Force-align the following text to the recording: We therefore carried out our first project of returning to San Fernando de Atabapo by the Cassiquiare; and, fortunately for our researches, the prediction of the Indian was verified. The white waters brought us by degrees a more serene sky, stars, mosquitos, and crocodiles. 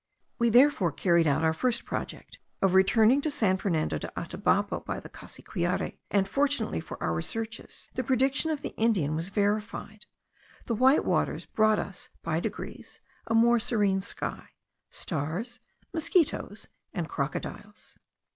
We 0.39 0.49
therefore 0.49 0.91
carried 0.91 1.27
out 1.27 1.43
our 1.43 1.53
first 1.53 1.85
project 1.85 2.39
of 2.59 2.73
returning 2.73 3.21
to 3.21 3.29
San 3.29 3.57
Fernando 3.57 3.99
de 3.99 4.07
Atabapo 4.19 4.83
by 4.83 4.99
the 4.99 5.09
Cassiquiare; 5.09 5.99
and, 6.09 6.27
fortunately 6.27 6.79
for 6.79 6.97
our 7.03 7.13
researches, 7.13 7.87
the 7.93 8.03
prediction 8.03 8.49
of 8.49 8.63
the 8.63 8.73
Indian 8.77 9.13
was 9.15 9.29
verified. 9.29 10.07
The 10.65 10.73
white 10.73 11.05
waters 11.05 11.45
brought 11.45 11.77
us 11.77 12.09
by 12.23 12.39
degrees 12.39 12.99
a 13.27 13.35
more 13.35 13.59
serene 13.59 14.01
sky, 14.01 14.47
stars, 14.89 15.59
mosquitos, 15.93 16.65
and 16.95 17.07
crocodiles. 17.07 17.99